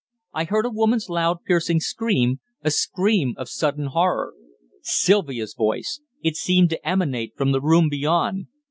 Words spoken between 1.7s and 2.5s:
scream